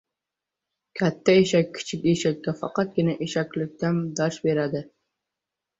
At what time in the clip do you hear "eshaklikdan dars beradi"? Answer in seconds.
3.27-4.85